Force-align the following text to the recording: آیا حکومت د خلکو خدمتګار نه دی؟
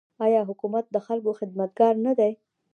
آیا 0.25 0.41
حکومت 0.49 0.85
د 0.91 0.97
خلکو 1.07 1.31
خدمتګار 1.39 1.93
نه 2.05 2.13
دی؟ 2.19 2.31